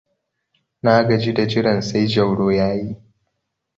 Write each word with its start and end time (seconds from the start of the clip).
Na 0.83 1.03
gaji 1.03 1.33
da 1.33 1.45
jiran 1.47 1.81
sai 1.81 2.07
Jauro 2.07 2.51
ya 2.51 2.73
yi. 2.75 2.97